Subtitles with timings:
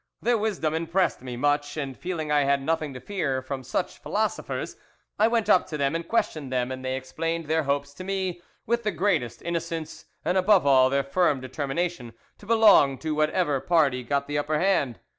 [0.19, 4.75] Their wisdom impressed me much, and feeling I had nothing to fear from such philosophers,
[5.19, 8.41] I went up to them and questioned them, and they explained their hopes to me
[8.65, 13.59] with the greatest innocence, and above all, their firm determination to belong to what ever
[13.59, 14.99] party got the upper hand.